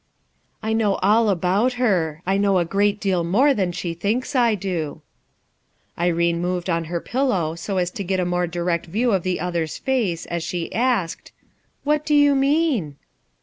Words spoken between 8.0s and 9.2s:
get a more direct view